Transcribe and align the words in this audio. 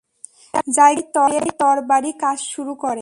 জায়গা 0.77 1.05
পেয়েই 1.15 1.51
তরবারি 1.59 2.11
কাজ 2.23 2.37
শুরু 2.53 2.73
করে। 2.75 2.99